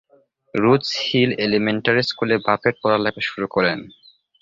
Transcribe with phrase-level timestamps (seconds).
[0.53, 3.79] রোজ hill elementary স্কুলে Buffett পড়ালেখা শুরু করেন।